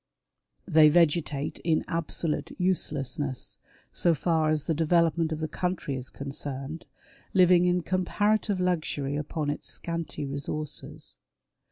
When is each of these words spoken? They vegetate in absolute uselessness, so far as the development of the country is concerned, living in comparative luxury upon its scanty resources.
They 0.67 0.89
vegetate 0.89 1.59
in 1.59 1.85
absolute 1.87 2.53
uselessness, 2.57 3.59
so 3.93 4.15
far 4.15 4.49
as 4.49 4.63
the 4.63 4.73
development 4.73 5.31
of 5.31 5.39
the 5.41 5.47
country 5.47 5.93
is 5.95 6.09
concerned, 6.09 6.87
living 7.35 7.65
in 7.65 7.81
comparative 7.81 8.59
luxury 8.59 9.15
upon 9.15 9.51
its 9.51 9.67
scanty 9.69 10.25
resources. 10.25 11.17